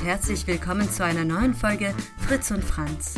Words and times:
Und 0.00 0.06
herzlich 0.06 0.46
willkommen 0.46 0.90
zu 0.90 1.04
einer 1.04 1.24
neuen 1.24 1.54
Folge 1.54 1.94
Fritz 2.18 2.50
und 2.50 2.64
Franz. 2.64 3.14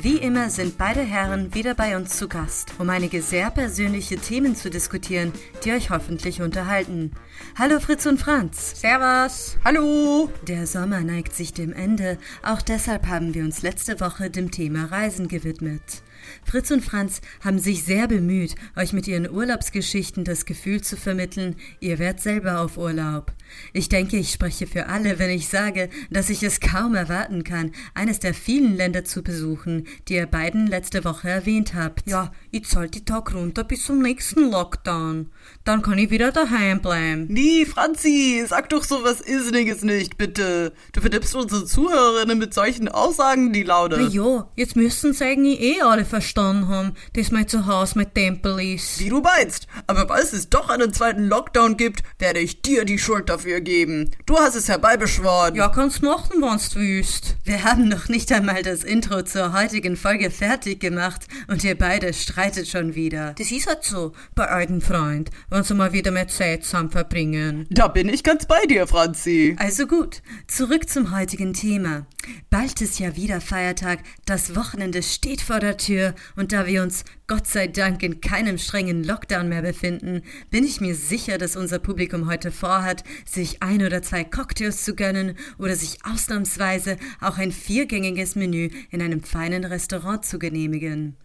Wie 0.00 0.16
immer 0.16 0.48
sind 0.48 0.78
beide 0.78 1.00
Herren 1.00 1.54
wieder 1.54 1.74
bei 1.74 1.96
uns 1.96 2.16
zu 2.16 2.28
Gast, 2.28 2.72
um 2.78 2.88
einige 2.88 3.20
sehr 3.22 3.50
persönliche 3.50 4.16
Themen 4.16 4.54
zu 4.54 4.70
diskutieren, 4.70 5.32
die 5.64 5.72
euch 5.72 5.90
hoffentlich 5.90 6.40
unterhalten. 6.40 7.12
Hallo 7.58 7.80
Fritz 7.80 8.06
und 8.06 8.20
Franz. 8.20 8.80
Servus. 8.80 9.58
Hallo. 9.64 10.30
Der 10.46 10.66
Sommer 10.66 11.00
neigt 11.00 11.34
sich 11.34 11.52
dem 11.52 11.72
Ende, 11.72 12.18
auch 12.42 12.62
deshalb 12.62 13.06
haben 13.06 13.34
wir 13.34 13.44
uns 13.44 13.62
letzte 13.62 14.00
Woche 14.00 14.30
dem 14.30 14.50
Thema 14.50 14.86
Reisen 14.86 15.26
gewidmet. 15.26 16.02
Fritz 16.44 16.70
und 16.70 16.84
Franz 16.84 17.20
haben 17.44 17.58
sich 17.58 17.84
sehr 17.84 18.08
bemüht, 18.08 18.54
euch 18.76 18.92
mit 18.92 19.08
ihren 19.08 19.30
Urlaubsgeschichten 19.30 20.24
das 20.24 20.44
Gefühl 20.44 20.80
zu 20.80 20.96
vermitteln, 20.96 21.56
ihr 21.80 21.98
wärt 21.98 22.20
selber 22.20 22.60
auf 22.60 22.76
Urlaub. 22.76 23.32
Ich 23.72 23.88
denke, 23.88 24.16
ich 24.16 24.30
spreche 24.30 24.66
für 24.66 24.86
alle, 24.86 25.18
wenn 25.18 25.30
ich 25.30 25.48
sage, 25.48 25.90
dass 26.10 26.30
ich 26.30 26.42
es 26.42 26.60
kaum 26.60 26.94
erwarten 26.94 27.44
kann, 27.44 27.72
eines 27.94 28.20
der 28.20 28.34
vielen 28.34 28.76
Länder 28.76 29.04
zu 29.04 29.22
besuchen, 29.22 29.86
die 30.08 30.14
ihr 30.14 30.26
beiden 30.26 30.66
letzte 30.66 31.04
Woche 31.04 31.28
erwähnt 31.28 31.74
habt. 31.74 32.08
Ja, 32.08 32.32
ich 32.50 32.66
zahl 32.66 32.88
die 32.88 33.04
Tag 33.04 33.34
runter 33.34 33.64
bis 33.64 33.84
zum 33.84 34.00
nächsten 34.02 34.50
Lockdown. 34.50 35.30
Dann 35.64 35.82
kann 35.82 35.98
ich 35.98 36.10
wieder 36.10 36.32
daheim 36.32 36.80
bleiben. 36.80 37.26
Nee, 37.28 37.66
Franzi, 37.66 38.44
sag 38.46 38.68
doch 38.70 38.84
sowas 38.84 39.20
Irrsinniges 39.20 39.82
nicht, 39.82 40.16
bitte. 40.16 40.72
Du 40.92 41.00
verdirbst 41.00 41.34
unsere 41.34 41.64
Zuhörerinnen 41.64 42.38
mit 42.38 42.54
solchen 42.54 42.88
Aussagen 42.88 43.52
die 43.52 43.62
Laude. 43.62 43.96
Na 44.00 44.08
ja, 44.08 44.48
jetzt 44.56 44.76
müssen 44.76 45.12
sie 45.12 45.24
eigentlich 45.24 45.60
eh 45.60 45.82
alle 45.82 46.04
verstanden 46.10 46.68
haben, 46.68 46.92
dass 47.14 47.30
mein 47.30 47.48
Zuhause 47.48 47.94
mein 47.96 48.12
Tempel 48.12 48.60
ist. 48.60 49.00
Wie 49.00 49.08
du 49.08 49.20
meinst. 49.20 49.66
Aber 49.86 50.06
falls 50.08 50.32
es 50.32 50.50
doch 50.50 50.68
einen 50.68 50.92
zweiten 50.92 51.28
Lockdown 51.28 51.76
gibt, 51.76 52.02
werde 52.18 52.40
ich 52.40 52.60
dir 52.62 52.84
die 52.84 52.98
Schuld 52.98 53.28
dafür 53.28 53.60
geben. 53.60 54.10
Du 54.26 54.36
hast 54.36 54.54
es 54.54 54.68
herbeibeschworen. 54.68 55.54
Ja, 55.54 55.68
kannst 55.68 56.02
machen, 56.02 56.42
wenn's 56.42 56.70
du 56.70 56.80
willst. 56.80 57.36
Wir 57.44 57.64
haben 57.64 57.88
noch 57.88 58.08
nicht 58.08 58.30
einmal 58.32 58.62
das 58.62 58.84
Intro 58.84 59.22
zur 59.22 59.52
heutigen 59.52 59.96
Folge 59.96 60.30
fertig 60.30 60.80
gemacht 60.80 61.26
und 61.48 61.64
ihr 61.64 61.76
beide 61.76 62.12
streitet 62.12 62.68
schon 62.68 62.94
wieder. 62.94 63.34
Das 63.38 63.50
ist 63.50 63.66
halt 63.66 63.84
so 63.84 64.12
bei 64.34 64.46
alten 64.46 64.80
Freund, 64.80 65.30
wenn 65.48 65.62
sie 65.62 65.74
mal 65.74 65.92
wieder 65.92 66.10
mehr 66.10 66.28
Zeit 66.28 66.64
zusammen 66.64 66.90
verbringen. 66.90 67.66
Da 67.70 67.88
bin 67.88 68.08
ich 68.08 68.24
ganz 68.24 68.46
bei 68.46 68.64
dir, 68.66 68.86
Franzi. 68.86 69.56
Also 69.58 69.86
gut, 69.86 70.22
zurück 70.46 70.88
zum 70.88 71.16
heutigen 71.16 71.54
Thema. 71.54 72.06
Bald 72.50 72.80
ist 72.80 72.98
ja 72.98 73.16
wieder 73.16 73.40
Feiertag, 73.40 74.00
das 74.24 74.56
Wochenende 74.56 75.02
steht 75.02 75.40
vor 75.40 75.60
der 75.60 75.76
Tür 75.76 76.14
und 76.36 76.52
da 76.52 76.66
wir 76.66 76.82
uns 76.82 77.04
Gott 77.26 77.46
sei 77.46 77.68
Dank 77.68 78.02
in 78.02 78.20
keinem 78.20 78.58
strengen 78.58 79.04
Lockdown 79.04 79.48
mehr 79.48 79.62
befinden, 79.62 80.22
bin 80.50 80.64
ich 80.64 80.80
mir 80.80 80.94
sicher, 80.94 81.38
dass 81.38 81.56
unser 81.56 81.78
Publikum 81.78 82.28
heute 82.28 82.50
vorhat, 82.50 83.04
sich 83.24 83.62
ein 83.62 83.84
oder 83.84 84.02
zwei 84.02 84.24
Cocktails 84.24 84.84
zu 84.84 84.94
gönnen 84.94 85.36
oder 85.58 85.76
sich 85.76 85.98
ausnahmsweise 86.04 86.96
auch 87.20 87.38
ein 87.38 87.52
viergängiges 87.52 88.34
Menü 88.34 88.70
in 88.90 89.02
einem 89.02 89.22
feinen 89.22 89.64
Restaurant 89.64 90.24
zu 90.24 90.38
genehmigen. 90.38 91.16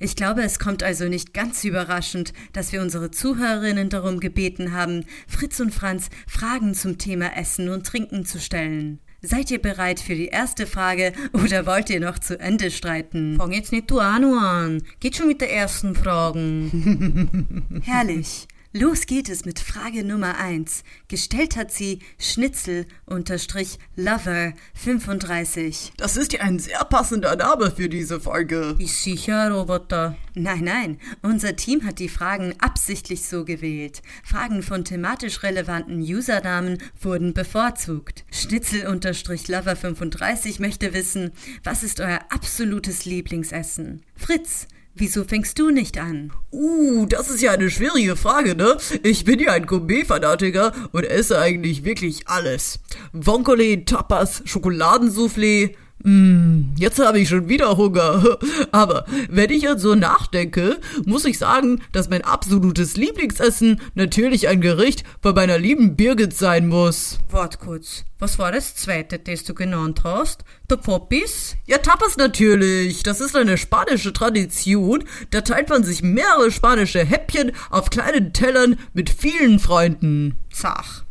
Ich 0.00 0.16
glaube, 0.16 0.42
es 0.42 0.58
kommt 0.58 0.82
also 0.82 1.08
nicht 1.08 1.34
ganz 1.34 1.64
überraschend, 1.64 2.32
dass 2.52 2.72
wir 2.72 2.82
unsere 2.82 3.10
Zuhörerinnen 3.10 3.88
darum 3.88 4.20
gebeten 4.20 4.72
haben, 4.72 5.04
Fritz 5.26 5.60
und 5.60 5.74
Franz 5.74 6.08
Fragen 6.26 6.74
zum 6.74 6.98
Thema 6.98 7.36
Essen 7.36 7.68
und 7.68 7.86
Trinken 7.86 8.24
zu 8.24 8.40
stellen. 8.40 9.00
Seid 9.24 9.52
ihr 9.52 9.62
bereit 9.62 10.00
für 10.00 10.16
die 10.16 10.26
erste 10.26 10.66
Frage 10.66 11.12
oder 11.32 11.64
wollt 11.64 11.88
ihr 11.90 12.00
noch 12.00 12.18
zu 12.18 12.40
Ende 12.40 12.72
streiten? 12.72 13.36
Fang 13.36 13.52
jetzt 13.52 13.70
nicht 13.70 13.88
du 13.88 14.00
noch 14.00 14.36
an. 14.40 14.82
Geht 14.98 15.16
schon 15.16 15.28
mit 15.28 15.40
der 15.40 15.52
ersten 15.52 15.94
Fragen. 15.94 17.80
Herrlich. 17.84 18.48
Los 18.74 19.04
geht 19.04 19.28
es 19.28 19.44
mit 19.44 19.58
Frage 19.58 20.02
Nummer 20.02 20.38
1. 20.38 20.82
Gestellt 21.06 21.56
hat 21.56 21.70
sie 21.70 21.98
Schnitzel-Lover 22.18 24.54
35. 24.72 25.92
Das 25.98 26.16
ist 26.16 26.32
ja 26.32 26.40
ein 26.40 26.58
sehr 26.58 26.82
passender 26.86 27.36
Name 27.36 27.70
für 27.70 27.90
diese 27.90 28.18
Folge. 28.18 28.74
Ist 28.78 29.02
sicher, 29.02 29.50
Roboter. 29.50 30.16
Nein, 30.34 30.64
nein, 30.64 30.98
unser 31.20 31.54
Team 31.54 31.84
hat 31.84 31.98
die 31.98 32.08
Fragen 32.08 32.54
absichtlich 32.60 33.28
so 33.28 33.44
gewählt. 33.44 34.00
Fragen 34.24 34.62
von 34.62 34.86
thematisch 34.86 35.42
relevanten 35.42 36.00
Usernamen 36.00 36.78
wurden 36.98 37.34
bevorzugt. 37.34 38.24
Schnitzel-Lover 38.30 39.76
35 39.76 40.60
möchte 40.60 40.94
wissen, 40.94 41.32
was 41.62 41.82
ist 41.82 42.00
euer 42.00 42.20
absolutes 42.30 43.04
Lieblingsessen? 43.04 44.00
Fritz, 44.16 44.66
Wieso 44.94 45.24
fängst 45.24 45.58
du 45.58 45.70
nicht 45.70 45.98
an? 45.98 46.32
Uh, 46.50 47.06
das 47.06 47.30
ist 47.30 47.40
ja 47.40 47.52
eine 47.52 47.70
schwierige 47.70 48.14
Frage, 48.14 48.54
ne? 48.54 48.76
Ich 49.02 49.24
bin 49.24 49.40
ja 49.40 49.52
ein 49.52 49.64
Gourmet-Fanatiker 49.64 50.72
und 50.92 51.04
esse 51.04 51.38
eigentlich 51.38 51.84
wirklich 51.84 52.28
alles. 52.28 52.78
Vonkole, 53.14 53.86
Tapas, 53.86 54.42
Schokoladensoufflé. 54.44 55.74
Mm, 56.04 56.74
jetzt 56.76 56.98
habe 56.98 57.20
ich 57.20 57.28
schon 57.28 57.48
wieder 57.48 57.76
Hunger. 57.76 58.38
Aber 58.72 59.04
wenn 59.28 59.50
ich 59.50 59.62
jetzt 59.62 59.82
so 59.82 59.94
nachdenke, 59.94 60.80
muss 61.04 61.24
ich 61.24 61.38
sagen, 61.38 61.80
dass 61.92 62.10
mein 62.10 62.24
absolutes 62.24 62.96
Lieblingsessen 62.96 63.80
natürlich 63.94 64.48
ein 64.48 64.60
Gericht 64.60 65.04
bei 65.20 65.32
meiner 65.32 65.58
lieben 65.58 65.96
Birgit 65.96 66.36
sein 66.36 66.68
muss. 66.68 67.18
Wart 67.30 67.60
kurz. 67.60 68.04
Was 68.18 68.38
war 68.38 68.52
das 68.52 68.76
zweite, 68.76 69.18
das 69.18 69.44
du 69.44 69.54
genannt 69.54 70.02
hast? 70.04 70.44
Der 70.70 70.76
Poppis? 70.76 71.56
Ja, 71.66 71.78
Tapas 71.78 72.16
natürlich. 72.16 73.02
Das 73.02 73.20
ist 73.20 73.34
eine 73.34 73.58
spanische 73.58 74.12
Tradition. 74.12 75.04
Da 75.30 75.40
teilt 75.40 75.68
man 75.68 75.82
sich 75.82 76.02
mehrere 76.02 76.50
spanische 76.52 77.04
Häppchen 77.04 77.52
auf 77.70 77.90
kleinen 77.90 78.32
Tellern 78.32 78.78
mit 78.92 79.10
vielen 79.10 79.58
Freunden. 79.58 80.36
Zach. 80.52 81.04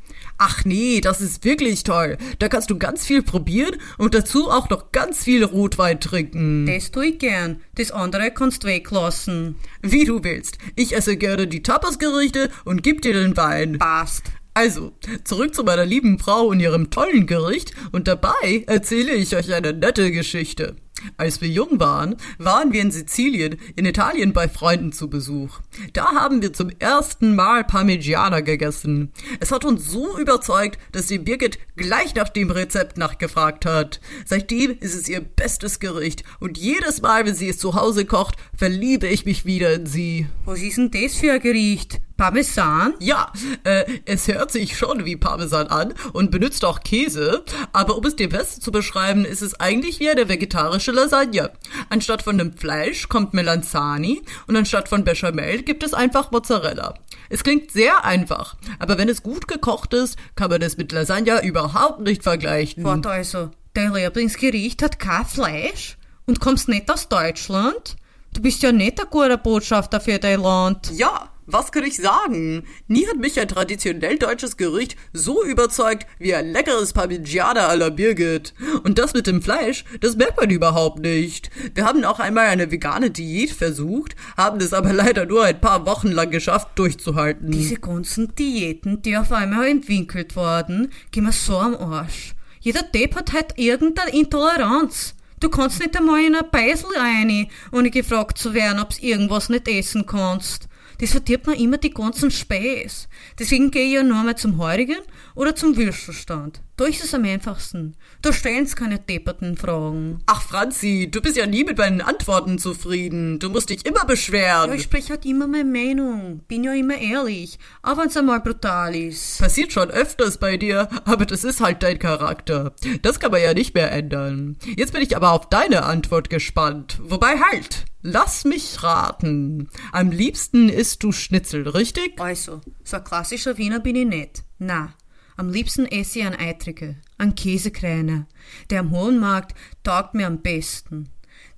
Ach 0.44 0.66
nee, 0.66 1.02
das 1.02 1.22
ist 1.22 1.46
wirklich 1.46 1.84
toll. 1.84 2.18
Da 2.40 2.50
kannst 2.50 2.72
du 2.72 2.80
ganz 2.80 3.06
viel 3.06 3.22
probieren 3.22 3.76
und 4.00 4.16
dazu 4.16 4.50
auch 4.50 4.72
noch 4.72 4.92
ganz 4.92 5.24
viel 5.24 5.44
Rotwein 5.44 6.00
trinken. 6.00 6.66
Das 6.66 6.90
tue 6.90 7.10
ich 7.10 7.20
gern. 7.20 7.62
Das 7.76 7.92
andere 7.92 8.32
kannst 8.32 8.64
du 8.64 8.68
weglassen. 8.68 9.58
Wie 9.84 10.04
du 10.04 10.24
willst. 10.24 10.58
Ich 10.76 10.96
esse 10.96 11.16
gerne 11.16 11.46
die 11.46 11.62
Tapasgerichte 11.62 12.50
und 12.66 12.82
gib 12.82 13.04
dir 13.04 13.14
den 13.14 13.38
Wein. 13.38 13.78
Passt. 13.78 14.32
Also, 14.56 14.94
zurück 15.26 15.54
zu 15.54 15.64
meiner 15.64 15.86
lieben 15.86 16.18
Frau 16.18 16.48
und 16.48 16.60
ihrem 16.60 16.90
tollen 16.90 17.28
Gericht 17.28 17.74
und 17.92 18.08
dabei 18.08 18.64
erzähle 18.66 19.14
ich 19.14 19.36
euch 19.36 19.54
eine 19.54 19.74
nette 19.74 20.12
Geschichte. 20.12 20.76
Als 21.18 21.42
wir 21.42 21.50
jung 21.50 21.80
waren, 21.80 22.16
waren 22.38 22.74
wir 22.74 22.82
in 22.82 22.92
Sizilien, 22.92 23.58
in 23.76 23.86
Italien 23.86 24.34
bei 24.34 24.48
Freunden 24.48 24.92
zu 24.92 25.10
Besuch. 25.10 25.60
Da 25.94 26.14
haben 26.14 26.42
wir 26.42 26.54
zum 26.54 26.70
ersten 26.80 27.36
Mal 27.36 27.64
Parmigiana 27.64 28.42
gegessen. 28.42 29.12
Es 29.40 29.52
hat 29.52 29.66
uns 29.66 29.90
so 29.90 30.18
überzeugt, 30.18 30.80
dass 30.92 31.08
die 31.08 31.20
Birgit 31.20 31.60
gleich 31.76 32.16
nach 32.16 32.30
dem 32.30 32.52
Rezept 32.52 32.98
nachgefragt 32.98 33.66
hat. 33.66 34.00
Seitdem 34.26 34.78
ist 34.80 34.96
es 34.96 35.10
ihr 35.10 35.22
bestes 35.22 35.80
Gericht 35.80 36.24
und 36.40 36.58
jedes 36.58 37.02
Mal, 37.02 37.26
wenn 37.26 37.36
sie 37.36 37.50
es 37.50 37.58
zu 37.58 37.76
Hause 37.76 38.06
kocht, 38.06 38.36
verliebe 38.56 39.08
ich 39.08 39.26
mich 39.26 39.46
wieder 39.46 39.74
in 39.74 39.86
sie. 39.86 40.28
Was 40.46 40.62
ist 40.62 40.78
denn 40.78 40.92
das 40.92 41.16
für 41.16 41.34
ein 41.34 41.42
Gericht? 41.42 42.00
Parmesan? 42.22 42.94
Ja, 43.00 43.34
äh, 43.64 43.84
es 44.06 44.28
hört 44.28 44.52
sich 44.52 44.78
schon 44.78 45.06
wie 45.06 45.16
Parmesan 45.16 45.66
an 45.70 45.96
und 46.14 46.30
benutzt 46.30 46.64
auch 46.64 46.82
Käse, 46.82 47.44
aber 47.74 47.98
um 47.98 48.06
es 48.06 48.16
dir 48.16 48.30
besser 48.30 48.62
zu 48.62 48.72
beschreiben, 48.72 49.26
ist 49.26 49.42
es 49.42 49.60
eigentlich 49.60 50.00
wie 50.00 50.08
eine 50.08 50.30
vegetarische 50.30 50.92
Lasagne. 50.92 51.50
Anstatt 51.90 52.22
von 52.22 52.38
dem 52.38 52.54
Fleisch 52.54 53.10
kommt 53.10 53.34
Melanzani 53.34 54.22
und 54.46 54.56
anstatt 54.56 54.88
von 54.88 55.04
Bechamel 55.04 55.64
gibt 55.64 55.82
es 55.82 55.96
einfach 55.96 56.30
Mozzarella. 56.30 56.94
Es 57.30 57.44
klingt 57.44 57.72
sehr 57.72 58.06
einfach, 58.06 58.56
aber 58.78 59.00
wenn 59.00 59.10
es 59.10 59.24
gut 59.24 59.48
gekocht 59.48 59.96
ist, 59.96 60.16
kann 60.36 60.52
man 60.52 60.62
es 60.62 60.78
mit 60.78 60.92
Lasagne 60.92 61.44
überhaupt 61.44 62.02
nicht 62.02 62.22
vergleichen. 62.22 62.84
Warte 62.84 63.10
also, 63.10 63.50
dein 63.74 63.96
Lieblingsgericht 63.96 64.84
hat 64.84 65.00
kein 65.00 65.26
Fleisch? 65.26 65.98
Und 66.28 66.40
kommst 66.40 66.68
nicht 66.68 66.92
aus 66.92 67.10
Deutschland? 67.10 67.96
Du 68.32 68.44
bist 68.44 68.62
ja 68.62 68.72
nicht 68.72 69.02
ein 69.02 69.08
guter 69.10 69.38
Botschafter 69.38 70.00
für 70.00 70.20
dein 70.20 70.40
Land. 70.40 70.92
Ja, 70.96 71.32
was 71.52 71.72
kann 71.72 71.84
ich 71.84 71.98
sagen? 71.98 72.64
Nie 72.88 73.08
hat 73.08 73.18
mich 73.18 73.40
ein 73.40 73.48
traditionell 73.48 74.18
deutsches 74.18 74.58
Gericht 74.58 74.96
so 75.14 75.44
überzeugt 75.44 76.08
wie 76.20 76.34
ein 76.34 76.52
leckeres 76.52 76.94
Parmigiana 76.94 77.70
à 77.70 77.76
la 77.76 77.90
Birgit. 77.90 78.54
Und 78.84 78.98
das 78.98 79.14
mit 79.14 79.28
dem 79.28 79.42
Fleisch, 79.42 79.86
das 80.00 80.16
merkt 80.16 80.40
man 80.40 80.50
überhaupt 80.50 81.00
nicht. 81.00 81.50
Wir 81.74 81.86
haben 81.86 82.04
auch 82.06 82.20
einmal 82.20 82.48
eine 82.48 82.72
vegane 82.72 83.12
Diät 83.12 83.52
versucht, 83.52 84.16
haben 84.38 84.60
es 84.60 84.74
aber 84.74 84.94
leider 84.94 85.26
nur 85.26 85.44
ein 85.44 85.60
paar 85.60 85.86
Wochen 85.86 86.10
lang 86.10 86.32
geschafft 86.32 86.70
durchzuhalten. 86.76 87.52
Diese 87.52 87.76
ganzen 87.76 88.34
Diäten, 88.36 89.02
die 89.02 89.18
auf 89.18 89.32
einmal 89.32 89.68
entwickelt 89.68 90.36
wurden, 90.36 90.92
gehen 91.12 91.24
mir 91.24 91.32
so 91.32 91.58
am 91.58 91.76
Arsch. 91.76 92.36
Jeder 92.60 92.84
Depp 92.84 93.16
hat 93.16 93.34
halt 93.34 93.58
irgendeine 93.58 94.12
Intoleranz. 94.12 95.16
Du 95.40 95.50
kannst 95.50 95.80
nicht 95.80 95.98
einmal 95.98 96.24
in 96.24 96.36
ein 96.36 96.52
Beisel 96.52 96.90
rein, 96.96 97.48
ohne 97.72 97.90
gefragt 97.90 98.38
zu 98.38 98.54
werden, 98.54 98.80
ob's 98.80 99.00
irgendwas 99.00 99.50
nicht 99.50 99.68
essen 99.68 100.06
kannst. 100.06 100.68
Das 101.02 101.12
verdirbt 101.12 101.48
mir 101.48 101.58
immer 101.58 101.80
die 101.80 101.90
ganzen 101.90 102.30
Speis. 102.30 103.10
Deswegen 103.40 103.72
gehe 103.72 103.88
ich 103.88 103.94
ja 103.94 104.04
nur 104.04 104.24
mal 104.24 104.38
zum 104.38 104.60
Heurigen 104.60 105.00
oder 105.36 105.56
zum 105.56 105.78
Würstelstand. 105.78 106.62
Da 106.78 106.86
ist 106.86 107.04
es 107.04 107.14
am 107.14 107.26
einfachsten. 107.26 107.96
Da 108.24 108.34
stellen 108.34 108.66
sie 108.66 108.74
keine 108.74 108.98
depperten 108.98 109.56
Fragen. 109.56 110.24
Ach 110.26 110.42
Franzi, 110.42 111.10
du 111.12 111.22
bist 111.22 111.38
ja 111.38 111.46
nie 111.46 111.64
mit 111.64 111.78
meinen 111.78 112.02
Antworten 112.02 112.58
zufrieden. 112.58 113.38
Du 113.38 113.50
musst 113.50 113.70
dich 113.70 113.86
immer 113.86 114.06
beschweren. 114.06 114.70
Ja, 114.70 114.76
ich 114.76 114.84
spreche 114.84 115.12
halt 115.12 115.26
immer 115.26 115.46
meine 115.46 115.66
Meinung. 115.70 116.40
Bin 116.48 116.64
ja 116.64 116.74
immer 116.74 116.98
ehrlich. 116.98 117.60
Auch 117.84 117.98
wenn's 117.98 118.18
einmal 118.18 118.42
brutal 118.42 118.96
ist. 118.96 119.40
Passiert 119.40 119.72
schon 119.72 119.92
öfters 119.92 120.40
bei 120.40 120.58
dir, 120.58 120.90
aber 121.06 121.28
das 121.28 121.44
ist 121.44 121.62
halt 121.62 121.84
dein 121.84 122.00
Charakter. 122.00 122.74
Das 123.04 123.20
kann 123.20 123.32
man 123.32 123.44
ja 123.44 123.54
nicht 123.54 123.76
mehr 123.76 123.92
ändern. 123.92 124.58
Jetzt 124.76 124.94
bin 124.94 125.04
ich 125.04 125.16
aber 125.16 125.34
auf 125.34 125.50
deine 125.50 125.84
Antwort 125.84 126.32
gespannt. 126.32 127.00
Wobei 127.04 127.40
halt, 127.40 127.86
lass 128.02 128.44
mich 128.44 128.82
raten. 128.82 129.70
Am 129.92 130.10
liebsten 130.10 130.68
isst 130.68 131.04
du 131.04 131.12
Schnitzel, 131.12 131.68
richtig? 131.68 132.20
Also, 132.20 132.62
so 132.84 132.98
ein 132.98 133.04
klassischer 133.04 133.60
Wiener 133.60 133.80
bin 133.80 133.96
ich 133.96 134.08
nicht. 134.08 134.44
Na, 134.58 134.94
am 135.42 135.50
liebsten 135.50 135.88
esse 135.88 136.20
ich 136.20 136.26
einen 136.26 136.40
Eitrige, 136.40 136.98
einen 137.18 137.34
Käsekräne. 137.34 138.28
Der 138.70 138.82
am 138.82 138.92
Hohen 138.92 139.20
Markt 139.20 139.58
taugt 139.84 140.14
mir 140.14 140.28
am 140.28 140.44
besten. 140.44 141.10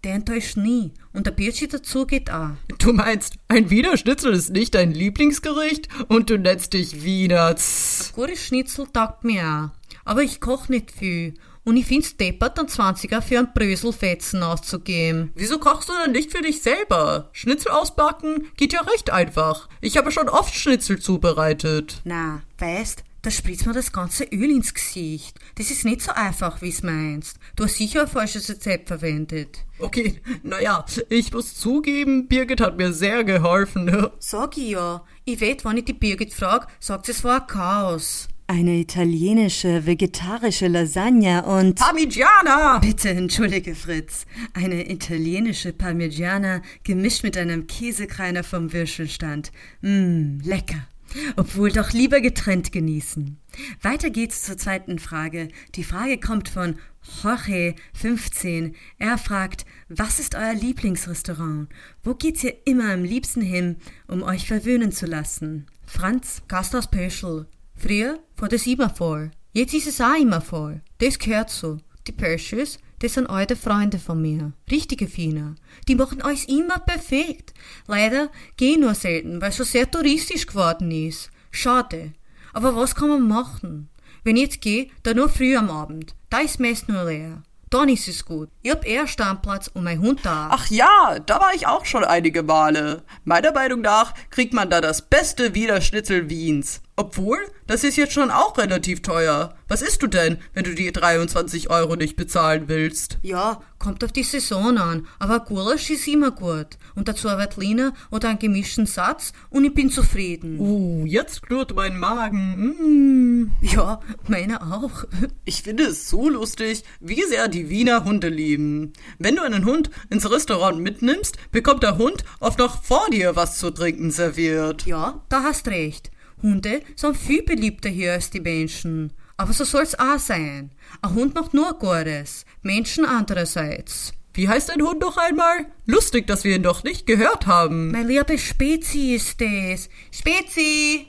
Der 0.06 0.14
enttäuscht 0.14 0.56
nie 0.56 0.94
und 1.12 1.28
der 1.28 1.32
Birchi 1.32 1.68
dazu 1.68 2.06
geht 2.06 2.32
auch. 2.32 2.52
Du 2.78 2.94
meinst, 2.94 3.36
ein 3.50 3.70
Wiener 3.70 3.98
Schnitzel 3.98 4.32
ist 4.32 4.52
nicht 4.52 4.76
dein 4.76 4.94
Lieblingsgericht 4.94 5.90
und 6.08 6.30
du 6.30 6.38
nennst 6.38 6.72
dich 6.72 7.04
Wiener. 7.04 7.58
Tss. 7.58 8.14
Gutes 8.16 8.46
Schnitzel 8.46 8.88
taugt 8.88 9.26
mir 9.26 9.44
auch. 9.44 9.90
Aber 10.06 10.24
ich 10.24 10.40
koch 10.40 10.70
nicht 10.70 10.92
viel 10.92 11.34
und 11.66 11.76
ich 11.76 11.86
find's 11.86 12.16
deppert, 12.16 12.58
dann 12.58 12.68
20er 12.68 13.22
für 13.22 13.40
einen 13.40 13.54
Bröselfetzen 13.54 14.44
auszugeben. 14.44 15.34
Wieso 15.36 15.60
kochst 15.60 15.90
du 15.90 15.94
dann 15.94 16.14
nicht 16.14 16.32
für 16.32 16.42
dich 16.42 16.62
selber? 16.62 17.30
Schnitzel 17.34 17.72
ausbacken 17.74 18.48
geht 18.56 18.72
ja 18.72 18.82
recht 18.82 19.12
einfach. 19.12 19.68
Ich 19.82 19.98
habe 19.98 20.12
schon 20.12 20.30
oft 20.30 20.56
Schnitzel 20.56 21.00
zubereitet. 21.00 22.02
Na, 22.06 22.44
weißt, 22.60 23.04
da 23.24 23.32
spritzt 23.32 23.66
mir 23.66 23.74
das 23.74 23.94
ganze 23.94 24.26
Öl 24.26 24.52
ins 24.52 24.74
Gesicht. 24.74 25.40
Das 25.56 25.72
ist 25.72 25.86
nicht 25.86 26.02
so 26.02 26.12
einfach, 26.12 26.62
wie's 26.62 26.84
meinst. 26.84 27.40
Du 27.56 27.64
hast 27.64 27.78
sicher 27.78 28.02
ein 28.02 28.08
falsches 28.08 28.50
Rezept 28.50 28.90
verwendet. 28.90 29.60
Okay, 29.80 30.22
naja, 30.44 30.86
ich 31.10 31.32
muss 31.32 31.56
zugeben, 31.56 32.28
Birgit 32.28 32.60
hat 32.60 32.78
mir 32.78 32.92
sehr 32.92 33.24
geholfen. 33.24 34.10
Sag 34.20 34.58
ich 34.58 34.72
ja. 34.72 35.06
Ich 35.24 35.40
wett, 35.40 35.64
wenn 35.64 35.78
ich 35.78 35.86
die 35.86 35.94
Birgit 35.94 36.34
frag, 36.34 36.68
sagt 36.82 37.06
sie, 37.06 37.14
es 37.14 37.24
war 37.24 37.42
ein 37.42 37.48
Chaos. 37.48 38.28
Eine 38.48 38.76
italienische, 38.76 39.86
vegetarische 39.86 40.68
Lasagne 40.68 41.46
und... 41.46 41.80
Parmigiana! 41.80 42.80
Bitte 42.80 43.12
entschuldige, 43.12 43.74
Fritz. 43.74 44.26
Eine 44.54 44.92
italienische 44.92 45.72
Parmigiana 45.72 46.62
gemischt 46.84 47.24
mit 47.24 47.38
einem 47.38 47.68
Käsekreiner 47.68 48.44
vom 48.44 48.74
Würstelstand. 48.74 49.54
Mmm, 49.82 50.42
lecker. 50.44 50.88
Obwohl 51.36 51.72
doch 51.72 51.92
lieber 51.92 52.22
getrennt 52.22 52.72
genießen. 52.72 53.38
Weiter 53.82 54.10
geht's 54.10 54.44
zur 54.44 54.58
zweiten 54.58 55.00
Frage. 55.00 55.50
Die 55.76 55.84
Frage 55.84 56.20
kommt 56.20 56.50
von 56.50 56.76
Jorge15. 57.22 58.74
Er 58.98 59.18
fragt, 59.18 59.66
was 59.90 60.20
ist 60.20 60.36
euer 60.36 60.54
Lieblingsrestaurant? 60.54 61.70
Wo 62.04 62.16
geht's 62.16 62.44
ihr 62.44 62.56
immer 62.66 62.92
am 62.92 63.04
liebsten 63.04 63.42
hin, 63.42 63.78
um 64.08 64.24
euch 64.24 64.48
verwöhnen 64.48 64.92
zu 64.92 65.06
lassen? 65.06 65.68
Franz? 65.86 66.42
Gastro 66.48 66.82
Special. 66.82 67.48
Früher 67.76 68.20
war 68.38 68.50
das 68.50 68.66
immer 68.66 68.90
voll. 68.90 69.32
Jetzt 69.52 69.74
ist 69.74 69.88
es 69.88 70.02
auch 70.02 70.20
immer 70.20 70.42
voll. 70.42 70.82
Das 71.00 71.20
gehört 71.20 71.50
so. 71.50 71.78
Die 72.08 72.12
Pershers, 72.12 72.80
das 73.04 73.16
sind 73.16 73.30
alte 73.30 73.58
Freunde 73.58 74.00
von 74.00 74.22
mir. 74.22 74.54
Richtige 74.72 75.08
Fiener. 75.08 75.56
Die 75.90 75.96
machen 75.96 76.22
alles 76.22 76.46
immer 76.46 76.80
perfekt. 76.80 77.54
Leider 77.86 78.30
gehe 78.56 78.76
ich 78.76 78.80
nur 78.80 78.96
selten, 78.96 79.42
weil 79.42 79.50
es 79.50 79.58
so 79.58 79.66
sehr 79.66 79.92
touristisch 79.92 80.48
geworden 80.48 80.90
ist. 80.90 81.30
Schade. 81.52 82.14
Aber 82.54 82.78
was 82.78 82.96
kann 82.96 83.10
man 83.10 83.28
machen? 83.28 83.90
Wenn 84.24 84.38
ich 84.38 84.44
jetzt 84.44 84.62
gehe, 84.62 84.88
dann 85.04 85.18
nur 85.18 85.28
früh 85.28 85.58
am 85.58 85.70
Abend. 85.70 86.16
Da 86.30 86.40
ist 86.40 86.62
meist 86.62 86.88
nur 86.88 87.04
leer. 87.04 87.44
Dann 87.70 87.90
ist 87.90 88.08
es 88.08 88.24
gut. 88.24 88.48
Ich 88.62 88.72
hab 88.72 88.86
eher 88.86 89.06
Stammplatz 89.06 89.68
und 89.74 89.84
mein 89.84 90.00
Hund 90.00 90.22
da. 90.24 90.48
Ach 90.50 90.68
ja, 90.68 91.20
da 91.26 91.42
war 91.42 91.54
ich 91.54 91.68
auch 91.68 91.84
schon 91.84 92.06
einige 92.06 92.42
Male. 92.42 93.04
Meiner 93.26 93.52
Meinung 93.52 93.82
nach 93.82 94.14
kriegt 94.30 94.54
man 94.54 94.70
da 94.70 94.80
das 94.80 95.02
beste 95.02 95.54
Wiener 95.56 95.82
Schnitzel 95.82 96.30
Wiens. 96.30 96.82
Obwohl, 96.96 97.40
das 97.66 97.84
ist 97.84 97.98
jetzt 97.98 98.14
schon 98.14 98.30
auch 98.30 98.56
relativ 98.60 99.02
teuer. 99.02 99.56
Was 99.68 99.82
isst 99.82 100.04
du 100.04 100.08
denn, 100.08 100.38
wenn 100.54 100.64
du 100.64 100.76
die 100.76 100.92
23 100.92 101.72
Euro 101.72 101.96
nicht 101.96 102.16
bezahlen 102.16 102.66
willst? 102.68 103.18
Ja, 103.24 103.62
kommt 103.80 104.04
auf 104.04 104.12
die 104.12 104.24
Saison 104.24 104.78
an, 104.78 105.08
aber 105.18 105.40
Gulasch 105.40 105.90
ist 105.90 106.08
immer 106.08 106.30
gut. 106.30 106.78
Und 106.94 107.08
dazu 107.08 107.30
ein 107.30 107.40
Veltliner 107.40 107.94
oder 108.12 108.30
einen 108.30 108.38
gemischten 108.38 108.86
Satz 108.86 109.34
und 109.50 109.66
ich 109.66 109.74
bin 109.74 109.90
zufrieden. 109.90 110.60
Uh, 110.60 111.06
jetzt 111.08 111.42
knurrt 111.42 111.76
mein 111.76 111.98
Magen. 111.98 112.76
Mm. 112.78 113.52
Ja, 113.62 114.00
meiner 114.28 114.62
auch. 114.62 115.06
Ich 115.46 115.64
finde 115.64 115.84
es 115.84 116.10
so 116.10 116.30
lustig, 116.30 116.84
wie 117.00 117.22
sehr 117.24 117.48
die 117.48 117.70
Wiener 117.70 118.06
Hunde 118.06 118.30
lieben. 118.30 118.94
Wenn 119.20 119.36
du 119.36 119.42
einen 119.42 119.66
Hund 119.66 119.90
ins 120.10 120.30
Restaurant 120.30 120.80
mitnimmst, 120.80 121.38
bekommt 121.52 121.84
der 121.84 121.98
Hund 121.98 122.24
oft 122.40 122.60
noch 122.60 122.82
vor 122.84 123.10
dir 123.12 123.36
was 123.36 123.58
zu 123.58 123.72
trinken 123.72 124.12
serviert. 124.12 124.86
Ja, 124.86 125.22
da 125.30 125.44
hast 125.44 125.68
recht. 125.68 126.13
Hunde 126.44 126.82
sind 126.96 127.18
viel 127.18 127.42
beliebter 127.42 127.90
hier 127.90 128.14
als 128.14 128.30
die 128.30 128.42
Menschen. 128.42 129.14
Aber 129.38 129.54
so 129.54 129.64
soll's 129.64 129.98
auch 129.98 130.20
sein. 130.20 130.72
Ein 131.02 131.16
Hund 131.16 131.34
macht 131.34 131.54
nur 131.54 131.74
Gutes, 131.80 132.46
Menschen 132.62 133.06
andererseits. 133.06 134.14
Wie 134.36 134.48
heißt 134.48 134.70
dein 134.70 134.82
Hund 134.82 135.00
noch 135.00 135.18
einmal? 135.18 135.66
Lustig, 135.86 136.28
dass 136.28 136.44
wir 136.44 136.56
ihn 136.56 136.64
doch 136.64 136.84
nicht 136.84 137.06
gehört 137.06 137.48
haben. 137.48 137.92
Mein 137.92 138.08
liebe 138.08 138.38
Spezi 138.38 139.16
ist 139.16 139.40
das. 139.40 139.90
Spezi! 140.12 141.08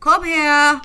Komm 0.00 0.24
her! 0.24 0.82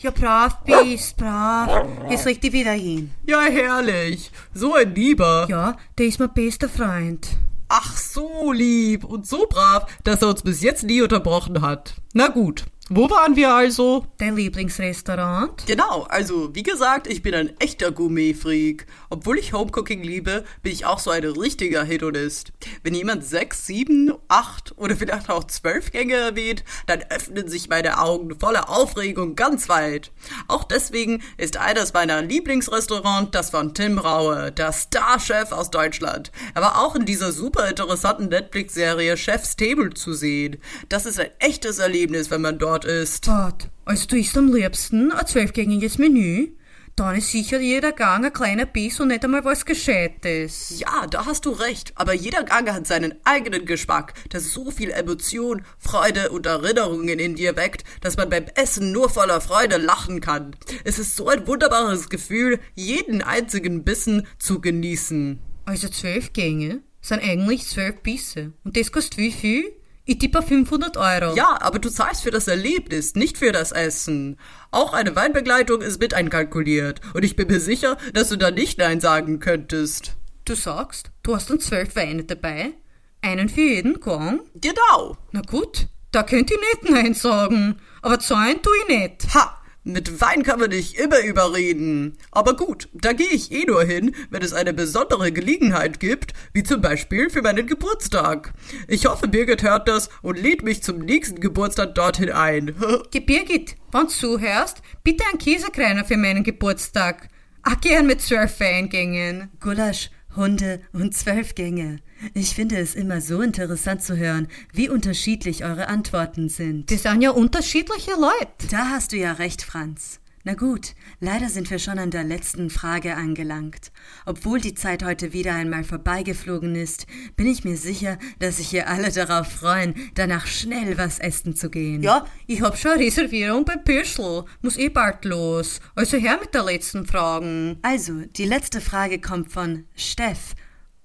Ja, 0.00 0.12
brav 0.12 0.58
bist, 0.64 1.16
brav. 1.16 1.88
Jetzt 2.08 2.24
leg 2.24 2.40
dich 2.40 2.52
wieder 2.52 2.72
hin. 2.72 3.10
Ja, 3.26 3.42
herrlich. 3.42 4.30
So 4.54 4.74
ein 4.74 4.94
Lieber. 4.94 5.46
Ja, 5.50 5.76
der 5.98 6.06
ist 6.06 6.20
mein 6.20 6.32
bester 6.32 6.68
Freund. 6.68 7.28
Ach, 7.68 7.96
so 7.98 8.50
lieb 8.52 9.04
und 9.04 9.26
so 9.26 9.46
brav, 9.46 9.86
dass 10.02 10.22
er 10.22 10.28
uns 10.28 10.42
bis 10.42 10.62
jetzt 10.62 10.84
nie 10.84 11.02
unterbrochen 11.02 11.60
hat. 11.60 11.96
Na 12.14 12.28
gut. 12.28 12.64
Wo 12.90 13.10
waren 13.10 13.36
wir 13.36 13.52
also? 13.52 14.06
Dein 14.16 14.34
Lieblingsrestaurant? 14.34 15.66
Genau, 15.66 16.04
also 16.04 16.54
wie 16.54 16.62
gesagt, 16.62 17.06
ich 17.06 17.20
bin 17.20 17.34
ein 17.34 17.52
echter 17.60 17.92
Gourmet-Freak. 17.92 18.86
Obwohl 19.10 19.38
ich 19.38 19.52
Homecooking 19.52 20.02
liebe, 20.02 20.42
bin 20.62 20.72
ich 20.72 20.86
auch 20.86 20.98
so 20.98 21.10
ein 21.10 21.22
richtiger 21.22 21.84
Hedonist. 21.84 22.50
Wenn 22.82 22.94
jemand 22.94 23.26
sechs, 23.26 23.66
sieben, 23.66 24.14
acht 24.28 24.72
oder 24.78 24.96
vielleicht 24.96 25.28
auch 25.28 25.44
zwölf 25.44 25.92
Gänge 25.92 26.14
erwähnt, 26.14 26.64
dann 26.86 27.02
öffnen 27.10 27.46
sich 27.48 27.68
meine 27.68 27.98
Augen 27.98 28.40
voller 28.40 28.70
Aufregung 28.70 29.36
ganz 29.36 29.68
weit. 29.68 30.10
Auch 30.46 30.64
deswegen 30.64 31.22
ist 31.36 31.58
eines 31.58 31.92
meiner 31.92 32.22
Lieblingsrestaurants 32.22 33.32
das 33.32 33.50
von 33.50 33.74
Tim 33.74 33.98
Raue, 33.98 34.50
der 34.50 34.72
Starchef 34.72 35.52
aus 35.52 35.70
Deutschland. 35.70 36.32
Er 36.54 36.62
war 36.62 36.82
auch 36.82 36.96
in 36.96 37.04
dieser 37.04 37.32
super 37.32 37.68
interessanten 37.68 38.28
Netflix-Serie 38.28 39.18
Chef's 39.18 39.56
Table 39.56 39.92
zu 39.92 40.14
sehen. 40.14 40.56
Das 40.88 41.04
ist 41.04 41.20
ein 41.20 41.28
echtes 41.38 41.80
Erlebnis, 41.80 42.30
wenn 42.30 42.40
man 42.40 42.58
dort 42.58 42.77
ist. 42.84 43.26
Wart, 43.26 43.70
also 43.84 44.06
du 44.06 44.16
isst 44.16 44.36
am 44.36 44.52
liebsten 44.52 45.12
ein 45.12 45.26
zwölfgängiges 45.26 45.98
Menü? 45.98 46.52
Dann 46.98 47.14
ist 47.14 47.30
sicher 47.30 47.60
jeder 47.60 47.92
Gang 47.92 48.24
ein 48.24 48.32
kleiner 48.32 48.66
Biss 48.66 48.98
und 48.98 49.08
nicht 49.08 49.24
einmal 49.24 49.44
was 49.44 49.64
Gescheites. 49.64 50.80
Ja, 50.80 51.06
da 51.08 51.26
hast 51.26 51.46
du 51.46 51.50
recht, 51.50 51.92
aber 51.94 52.12
jeder 52.12 52.42
Gang 52.42 52.68
hat 52.72 52.88
seinen 52.88 53.14
eigenen 53.22 53.66
Geschmack, 53.66 54.14
der 54.32 54.40
so 54.40 54.72
viel 54.72 54.90
Emotion, 54.90 55.62
Freude 55.78 56.30
und 56.30 56.46
Erinnerungen 56.46 57.20
in 57.20 57.36
dir 57.36 57.54
weckt, 57.54 57.84
dass 58.00 58.16
man 58.16 58.28
beim 58.28 58.46
Essen 58.56 58.90
nur 58.90 59.10
voller 59.10 59.40
Freude 59.40 59.76
lachen 59.76 60.20
kann. 60.20 60.56
Es 60.82 60.98
ist 60.98 61.14
so 61.14 61.28
ein 61.28 61.46
wunderbares 61.46 62.08
Gefühl, 62.08 62.58
jeden 62.74 63.22
einzigen 63.22 63.84
Bissen 63.84 64.26
zu 64.40 64.60
genießen. 64.60 65.38
Also 65.66 65.88
zwölf 65.88 66.32
Gänge 66.32 66.82
sind 67.00 67.22
eigentlich 67.22 67.64
zwölf 67.68 68.02
Bisse. 68.02 68.54
Und 68.64 68.76
das 68.76 68.90
kostet 68.90 69.18
wie 69.18 69.30
viel? 69.30 69.72
Ich 70.10 70.16
tippe 70.16 70.40
500 70.40 70.96
Euro. 70.96 71.36
Ja, 71.36 71.58
aber 71.60 71.78
du 71.78 71.90
zahlst 71.90 72.22
für 72.22 72.30
das 72.30 72.48
Erlebnis, 72.48 73.14
nicht 73.14 73.36
für 73.36 73.52
das 73.52 73.72
Essen. 73.72 74.38
Auch 74.70 74.94
eine 74.94 75.14
Weinbegleitung 75.14 75.82
ist 75.82 76.00
mit 76.00 76.14
einkalkuliert. 76.14 77.02
Und 77.12 77.26
ich 77.26 77.36
bin 77.36 77.48
mir 77.48 77.60
sicher, 77.60 77.98
dass 78.14 78.30
du 78.30 78.36
da 78.36 78.50
nicht 78.50 78.78
Nein 78.78 79.00
sagen 79.00 79.38
könntest. 79.38 80.16
Du 80.46 80.54
sagst, 80.54 81.10
du 81.22 81.34
hast 81.34 81.50
dann 81.50 81.60
zwölf 81.60 81.94
Weine 81.94 82.24
dabei? 82.24 82.72
Einen 83.20 83.50
für 83.50 83.60
jeden 83.60 84.00
Gang? 84.00 84.40
Genau. 84.54 85.18
Na 85.32 85.42
gut, 85.42 85.88
da 86.10 86.22
könnt 86.22 86.50
ihr 86.50 86.58
nicht 86.58 86.88
Nein 86.88 87.12
sagen. 87.12 87.76
Aber 88.00 88.18
zahlen 88.18 88.62
tu 88.62 88.70
ich 88.80 88.88
nicht. 88.88 89.34
Ha! 89.34 89.57
Mit 89.88 90.20
Wein 90.20 90.42
kann 90.42 90.60
man 90.60 90.68
dich 90.68 90.98
immer 90.98 91.20
überreden. 91.20 92.18
Aber 92.30 92.54
gut, 92.54 92.90
da 92.92 93.14
gehe 93.14 93.30
ich 93.30 93.50
eh 93.52 93.64
nur 93.64 93.82
hin, 93.84 94.14
wenn 94.28 94.42
es 94.42 94.52
eine 94.52 94.74
besondere 94.74 95.32
Gelegenheit 95.32 95.98
gibt, 95.98 96.34
wie 96.52 96.62
zum 96.62 96.82
Beispiel 96.82 97.30
für 97.30 97.40
meinen 97.40 97.66
Geburtstag. 97.66 98.52
Ich 98.86 99.06
hoffe, 99.06 99.28
Birgit 99.28 99.62
hört 99.62 99.88
das 99.88 100.10
und 100.20 100.38
lädt 100.38 100.62
mich 100.62 100.82
zum 100.82 100.98
nächsten 100.98 101.40
Geburtstag 101.40 101.94
dorthin 101.94 102.30
ein. 102.30 102.74
Geh 103.10 103.20
Birgit, 103.20 103.76
wenn 103.90 104.02
du 104.02 104.08
zuhörst, 104.08 104.82
bitte 105.04 105.24
ein 105.32 105.38
Käsekreiner 105.38 106.04
für 106.04 106.18
meinen 106.18 106.44
Geburtstag. 106.44 107.30
Ach, 107.62 107.80
gern 107.80 108.06
mit 108.06 108.20
zwölf 108.20 108.60
Weingängen. 108.60 109.48
Gulasch, 109.58 110.10
Hunde 110.38 110.80
und 110.92 111.14
zwölf 111.14 111.54
Gänge. 111.54 111.98
Ich 112.32 112.54
finde 112.54 112.78
es 112.78 112.94
immer 112.94 113.20
so 113.20 113.42
interessant 113.42 114.02
zu 114.02 114.16
hören, 114.16 114.48
wie 114.72 114.88
unterschiedlich 114.88 115.64
eure 115.64 115.88
Antworten 115.88 116.48
sind. 116.48 116.88
Die 116.90 116.96
sind 116.96 117.20
ja 117.20 117.30
unterschiedliche 117.30 118.12
Leute. 118.12 118.68
Da 118.70 118.90
hast 118.90 119.12
du 119.12 119.16
ja 119.16 119.32
recht, 119.32 119.62
Franz. 119.62 120.20
Na 120.44 120.54
gut, 120.54 120.94
leider 121.20 121.48
sind 121.48 121.70
wir 121.70 121.78
schon 121.78 121.98
an 121.98 122.10
der 122.10 122.24
letzten 122.24 122.70
Frage 122.70 123.16
angelangt. 123.16 123.90
Obwohl 124.24 124.60
die 124.60 124.74
Zeit 124.74 125.02
heute 125.02 125.32
wieder 125.32 125.54
einmal 125.54 125.84
vorbeigeflogen 125.84 126.76
ist, 126.76 127.06
bin 127.36 127.46
ich 127.46 127.64
mir 127.64 127.76
sicher, 127.76 128.18
dass 128.38 128.58
sich 128.58 128.68
hier 128.68 128.88
alle 128.88 129.10
darauf 129.10 129.48
freuen, 129.48 129.94
danach 130.14 130.46
schnell 130.46 130.96
was 130.96 131.18
essen 131.18 131.56
zu 131.56 131.70
gehen. 131.70 132.02
Ja, 132.02 132.24
ich 132.46 132.62
hab 132.62 132.78
schon 132.78 132.92
eine 132.92 133.04
Reservierung 133.04 133.64
bei 133.64 133.76
Püschel. 133.76 134.44
Muss 134.62 134.78
eh 134.78 134.88
bald 134.88 135.24
los. 135.24 135.80
Also 135.94 136.16
her 136.16 136.38
mit 136.40 136.54
der 136.54 136.64
letzten 136.64 137.04
Fragen. 137.04 137.78
Also, 137.82 138.22
die 138.36 138.44
letzte 138.44 138.80
Frage 138.80 139.20
kommt 139.20 139.52
von 139.52 139.84
Steff 139.96 140.54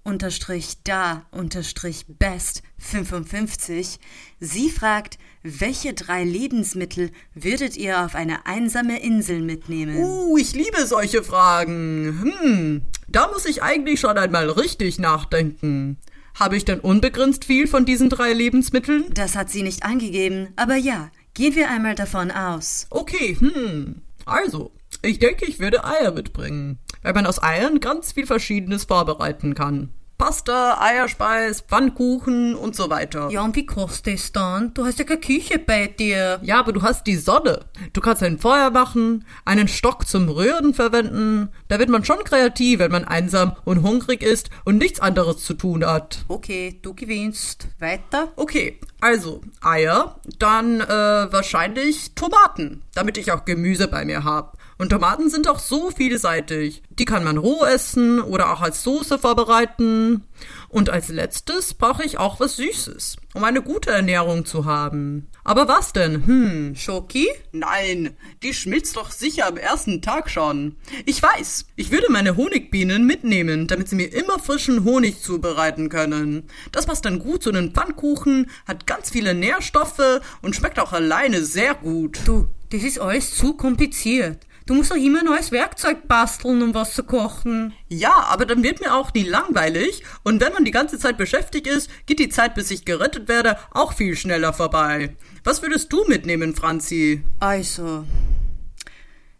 unterstrich 0.03 0.83
da 0.83 1.25
unterstrich 1.31 2.05
best 2.07 2.62
55. 2.77 4.00
Sie 4.39 4.69
fragt, 4.69 5.17
welche 5.41 5.93
drei 5.93 6.24
Lebensmittel 6.24 7.12
würdet 7.33 7.77
ihr 7.77 8.03
auf 8.03 8.15
eine 8.15 8.45
einsame 8.45 9.01
Insel 9.01 9.41
mitnehmen? 9.41 9.98
Uh, 9.98 10.38
ich 10.38 10.53
liebe 10.53 10.86
solche 10.86 11.24
Fragen. 11.24 12.38
Hm, 12.41 12.81
da 13.07 13.27
muss 13.27 13.45
ich 13.45 13.63
eigentlich 13.63 14.00
schon 14.00 14.17
einmal 14.17 14.50
richtig 14.50 15.00
nachdenken. 15.00 15.98
Habe 16.36 16.57
ich 16.57 16.65
denn 16.65 16.79
unbegrenzt 16.79 17.45
viel 17.45 17.67
von 17.67 17.86
diesen 17.86 18.10
drei 18.10 18.33
Lebensmitteln? 18.33 19.05
Das 19.13 19.36
hat 19.36 19.50
sie 19.50 19.62
nicht 19.62 19.83
angegeben, 19.83 20.50
aber 20.55 20.75
ja, 20.75 21.12
gehen 21.33 21.55
wir 21.55 21.69
einmal 21.69 21.95
davon 21.95 22.31
aus. 22.31 22.88
Okay, 22.89 23.38
hm. 23.39 24.01
Also, 24.25 24.72
ich 25.03 25.19
denke, 25.19 25.45
ich 25.45 25.60
würde 25.60 25.83
Eier 25.83 26.12
mitbringen, 26.12 26.79
weil 27.01 27.13
man 27.13 27.25
aus 27.25 27.41
Eiern 27.43 27.79
ganz 27.79 28.13
viel 28.13 28.25
Verschiedenes 28.25 28.86
vorbereiten 28.86 29.53
kann. 29.53 29.89
Pasta, 30.17 30.79
Eierspeis, 30.79 31.62
Pfannkuchen 31.62 32.55
und 32.55 32.75
so 32.77 32.89
weiter. 32.89 33.29
Ja, 33.29 33.43
und 33.43 33.57
wie 33.57 33.65
kostet 33.65 34.15
es 34.15 34.31
dann? 34.31 34.74
Du 34.74 34.86
hast 34.86 35.00
ja 35.00 35.05
keine 35.05 35.19
Küche 35.19 35.60
bei 35.60 35.88
dir. 35.88 36.39
Ja, 36.43 36.60
aber 36.60 36.72
du 36.72 36.81
hast 36.81 37.07
die 37.07 37.17
Sonne. 37.17 37.65
Du 37.91 38.00
kannst 38.00 38.24
ein 38.24 38.39
Feuer 38.39 38.69
machen, 38.69 39.25
einen 39.43 39.67
Stock 39.67 40.07
zum 40.07 40.29
Rühren 40.29 40.74
verwenden. 40.74 41.50
Da 41.67 41.77
wird 41.79 41.89
man 41.89 42.05
schon 42.05 42.24
kreativ, 42.24 42.79
wenn 42.79 42.91
man 42.91 43.03
einsam 43.03 43.57
und 43.65 43.81
hungrig 43.81 44.22
ist 44.22 44.50
und 44.63 44.77
nichts 44.77 45.01
anderes 45.01 45.43
zu 45.43 45.55
tun 45.55 45.86
hat. 45.86 46.24
Okay, 46.29 46.79
du 46.81 46.93
gewinnst. 46.93 47.67
Weiter? 47.79 48.31
Okay, 48.38 48.79
also 49.01 49.41
Eier, 49.62 50.22
dann 50.39 50.79
äh, 50.79 50.88
wahrscheinlich 50.88 52.13
Tomaten, 52.15 52.83
damit 52.93 53.17
ich 53.17 53.33
auch 53.33 53.43
Gemüse 53.43 53.89
bei 53.89 54.05
mir 54.05 54.24
habe. 54.24 54.53
Und 54.77 54.89
Tomaten 54.89 55.30
sind 55.30 55.48
auch 55.48 55.60
so 55.60 55.92
vielseitig. 55.92 56.84
Die 56.89 57.06
kann 57.06 57.24
man 57.24 57.38
roh 57.38 57.63
essen 57.63 58.22
oder 58.22 58.51
auch 58.51 58.62
als 58.62 58.84
Soße 58.84 59.20
vorbereiten. 59.20 60.24
Und 60.70 60.89
als 60.89 61.10
letztes 61.10 61.74
brauche 61.74 62.03
ich 62.03 62.18
auch 62.18 62.39
was 62.39 62.58
Süßes, 62.58 63.18
um 63.34 63.44
eine 63.44 63.62
gute 63.62 63.92
Ernährung 63.92 64.46
zu 64.46 64.65
haben. 64.65 65.27
Aber 65.44 65.68
was 65.68 65.94
denn? 65.94 66.25
Hm. 66.25 66.75
Schoki? 66.75 67.27
Nein, 67.51 68.15
die 68.42 68.53
schmilzt 68.53 68.96
doch 68.96 69.12
sicher 69.12 69.48
am 69.48 69.58
ersten 69.58 70.01
Tag 70.01 70.30
schon. 70.30 70.75
Ich 71.06 71.22
weiß, 71.22 71.65
ich 71.75 71.92
würde 71.92 72.12
meine 72.12 72.38
Honigbienen 72.38 73.06
mitnehmen, 73.06 73.68
damit 73.68 73.89
sie 73.89 73.96
mir 73.96 74.12
immer 74.13 74.39
frischen 74.39 74.84
Honig 74.84 75.22
zubereiten 75.22 75.89
können. 75.89 76.44
Das 76.72 76.86
passt 76.86 77.06
dann 77.06 77.20
gut 77.20 77.44
zu 77.44 77.51
den 77.51 77.72
Pfannkuchen, 77.72 78.50
hat 78.68 78.88
ganz 78.88 79.12
viele 79.12 79.34
Nährstoffe 79.34 80.22
und 80.42 80.56
schmeckt 80.56 80.80
auch 80.80 80.94
alleine 80.94 81.44
sehr 81.44 81.75
gut. 81.75 82.20
Du, 82.25 82.48
das 82.72 82.84
ist 82.84 83.00
alles 83.00 83.36
zu 83.36 83.53
kompliziert. 83.53 84.39
Du 84.65 84.74
musst 84.74 84.91
doch 84.91 84.96
immer 84.96 85.20
ein 85.20 85.25
neues 85.25 85.51
Werkzeug 85.51 86.08
basteln, 86.08 86.62
um 86.62 86.74
was 86.74 86.93
zu 86.93 87.03
kochen. 87.03 87.74
Ja, 87.89 88.13
aber 88.29 88.46
dann 88.46 88.63
wird 88.63 88.79
mir 88.79 88.96
auch 88.96 89.13
nie 89.13 89.24
langweilig. 89.24 90.03
Und 90.24 90.39
wenn 90.39 90.53
man 90.53 90.63
die 90.63 90.72
ganze 90.72 90.98
Zeit 90.98 91.17
beschäftigt 91.17 91.67
ist, 91.67 91.89
geht 92.05 92.20
die 92.20 92.29
Zeit, 92.29 92.55
bis 92.55 92.72
ich 92.72 92.86
gerettet 92.86 93.27
werde, 93.27 93.58
auch 93.72 93.91
viel 93.93 94.15
schneller 94.15 94.53
vorbei. 94.53 95.17
Was 95.43 95.62
würdest 95.62 95.91
du 95.91 96.05
mitnehmen, 96.05 96.55
Franzi? 96.55 97.24
Also, 97.41 98.05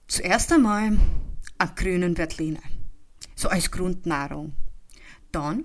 zuerst 0.08 0.52
einmal 0.52 0.98
einen 1.58 1.76
grünen 1.76 2.16
Berliner. 2.16 2.62
So 3.34 3.48
als 3.48 3.72
Grundnahrung. 3.72 4.54
Dann 5.32 5.64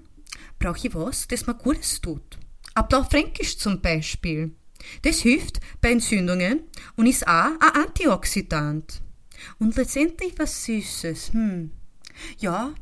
brauche 0.60 0.86
ich 0.86 0.94
was, 0.94 1.26
das 1.26 1.48
mir 1.48 1.54
Gutes 1.54 2.00
tut. 2.00 2.38
Ablauf 2.74 3.10
Fränkisch 3.10 3.58
zum 3.58 3.80
Beispiel. 3.80 4.54
Das 5.02 5.18
hilft 5.18 5.58
bei 5.80 5.90
Entzündungen 5.90 6.62
und 6.94 7.06
ist 7.06 7.26
auch 7.26 7.50
ein 7.60 7.82
Antioxidant. 7.86 9.02
Und 9.58 9.76
letztendlich 9.76 10.34
was 10.38 10.64
Süßes. 10.64 11.32
Hm. 11.32 11.70
Ja, 12.38 12.74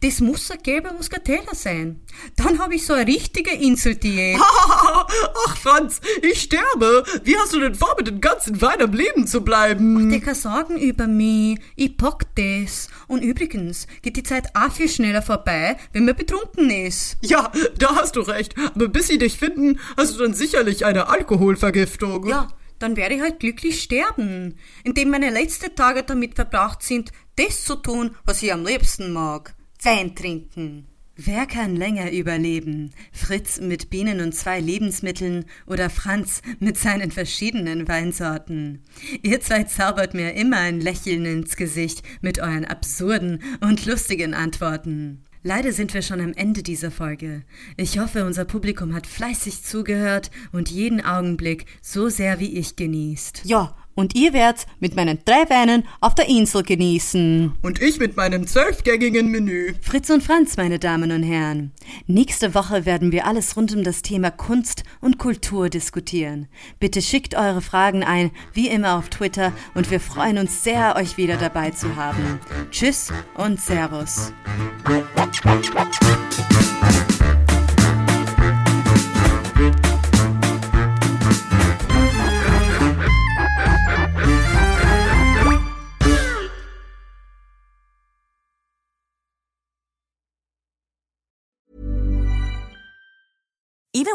das 0.00 0.20
muss 0.20 0.50
ein 0.50 0.58
gelber 0.62 0.92
Muscatella 0.92 1.54
sein. 1.54 2.00
Dann 2.36 2.58
habe 2.58 2.74
ich 2.74 2.86
so 2.86 2.92
eine 2.92 3.06
richtige 3.06 3.50
Inseldiät. 3.50 4.38
Ach, 4.40 5.56
Franz, 5.56 6.00
ich 6.22 6.42
sterbe. 6.42 7.04
Wie 7.24 7.36
hast 7.36 7.52
du 7.52 7.60
denn 7.60 7.74
vor, 7.74 7.94
mit 7.98 8.06
dem 8.06 8.20
ganzen 8.20 8.60
Wein 8.60 8.80
am 8.80 8.92
Leben 8.92 9.26
zu 9.26 9.42
bleiben? 9.42 10.06
Ach, 10.06 10.10
der 10.10 10.20
kann 10.20 10.34
sagen 10.34 10.76
über 10.78 11.06
mich. 11.06 11.58
Ich 11.76 11.96
pack 11.96 12.26
das. 12.36 12.88
Und 13.06 13.22
übrigens 13.22 13.86
geht 14.02 14.16
die 14.16 14.22
Zeit 14.22 14.48
auch 14.54 14.72
viel 14.72 14.88
schneller 14.88 15.22
vorbei, 15.22 15.76
wenn 15.92 16.04
man 16.04 16.16
betrunken 16.16 16.70
ist. 16.70 17.16
Ja, 17.22 17.52
da 17.78 17.96
hast 17.96 18.16
du 18.16 18.20
recht. 18.20 18.54
Aber 18.74 18.88
bis 18.88 19.08
sie 19.08 19.18
dich 19.18 19.38
finden, 19.38 19.78
hast 19.96 20.14
du 20.16 20.22
dann 20.22 20.34
sicherlich 20.34 20.84
eine 20.84 21.08
Alkoholvergiftung. 21.08 22.26
Ja, 22.26 22.48
dann 22.78 22.96
werde 22.96 23.16
ich 23.16 23.20
halt 23.20 23.40
glücklich 23.40 23.82
sterben, 23.82 24.56
indem 24.84 25.10
meine 25.10 25.30
letzten 25.30 25.74
Tage 25.74 26.02
damit 26.02 26.34
verbracht 26.34 26.82
sind, 26.82 27.12
das 27.36 27.64
zu 27.64 27.76
tun, 27.76 28.14
was 28.24 28.42
ich 28.42 28.52
am 28.52 28.64
liebsten 28.64 29.12
mag. 29.12 29.54
Wein 29.82 30.14
trinken. 30.14 30.86
Wer 31.18 31.46
kann 31.46 31.76
länger 31.76 32.12
überleben? 32.12 32.92
Fritz 33.10 33.58
mit 33.58 33.88
Bienen 33.88 34.20
und 34.20 34.34
zwei 34.34 34.60
Lebensmitteln 34.60 35.46
oder 35.66 35.88
Franz 35.88 36.42
mit 36.60 36.76
seinen 36.76 37.10
verschiedenen 37.10 37.88
Weinsorten? 37.88 38.82
Ihr 39.22 39.40
zwei 39.40 39.64
zaubert 39.64 40.12
mir 40.12 40.34
immer 40.34 40.58
ein 40.58 40.78
Lächeln 40.78 41.24
ins 41.24 41.56
Gesicht 41.56 42.02
mit 42.20 42.38
euren 42.38 42.66
absurden 42.66 43.42
und 43.62 43.86
lustigen 43.86 44.34
Antworten. 44.34 45.24
Leider 45.46 45.72
sind 45.72 45.94
wir 45.94 46.02
schon 46.02 46.20
am 46.20 46.32
Ende 46.32 46.64
dieser 46.64 46.90
Folge. 46.90 47.44
Ich 47.76 48.00
hoffe, 48.00 48.24
unser 48.24 48.44
Publikum 48.44 48.92
hat 48.96 49.06
fleißig 49.06 49.62
zugehört 49.62 50.32
und 50.50 50.72
jeden 50.72 51.00
Augenblick 51.00 51.66
so 51.80 52.08
sehr 52.08 52.40
wie 52.40 52.58
ich 52.58 52.74
genießt. 52.74 53.42
Ja, 53.44 53.76
und 53.96 54.14
ihr 54.14 54.32
werdt's 54.32 54.66
mit 54.78 54.94
meinen 54.94 55.18
drei 55.24 55.50
Weinen 55.50 55.82
auf 56.00 56.14
der 56.14 56.28
Insel 56.28 56.62
genießen. 56.62 57.54
Und 57.62 57.82
ich 57.82 57.98
mit 57.98 58.16
meinem 58.16 58.46
zwölfgängigen 58.46 59.28
Menü. 59.32 59.74
Fritz 59.80 60.10
und 60.10 60.22
Franz, 60.22 60.56
meine 60.56 60.78
Damen 60.78 61.10
und 61.10 61.24
Herren. 61.24 61.72
Nächste 62.06 62.54
Woche 62.54 62.86
werden 62.86 63.10
wir 63.10 63.26
alles 63.26 63.56
rund 63.56 63.74
um 63.74 63.82
das 63.82 64.02
Thema 64.02 64.30
Kunst 64.30 64.84
und 65.00 65.18
Kultur 65.18 65.68
diskutieren. 65.68 66.46
Bitte 66.78 67.02
schickt 67.02 67.34
eure 67.34 67.62
Fragen 67.62 68.04
ein, 68.04 68.30
wie 68.52 68.68
immer 68.68 68.96
auf 68.96 69.08
Twitter, 69.08 69.52
und 69.74 69.90
wir 69.90 69.98
freuen 69.98 70.38
uns 70.38 70.62
sehr, 70.62 70.94
euch 70.96 71.16
wieder 71.16 71.36
dabei 71.36 71.70
zu 71.70 71.96
haben. 71.96 72.38
Tschüss 72.70 73.12
und 73.34 73.60
Servus. 73.60 74.32